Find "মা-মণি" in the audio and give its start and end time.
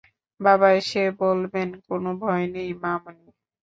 2.81-3.27